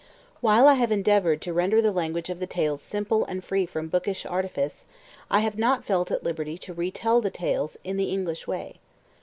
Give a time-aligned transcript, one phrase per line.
[0.39, 3.87] While I have endeavoured to render the language of the tales simple and free from
[3.87, 4.85] bookish artifice,
[5.29, 8.77] I have not felt at liberty to retell the tales in the English way.